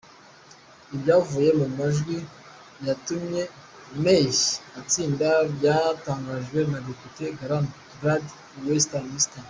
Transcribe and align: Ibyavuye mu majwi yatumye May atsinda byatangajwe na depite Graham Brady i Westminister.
Ibyavuye 0.95 1.49
mu 1.59 1.67
majwi 1.77 2.17
yatumye 2.87 3.41
May 4.03 4.27
atsinda 4.79 5.27
byatangajwe 5.55 6.59
na 6.71 6.79
depite 6.87 7.25
Graham 7.39 7.65
Brady 7.99 8.31
i 8.57 8.59
Westminister. 8.67 9.39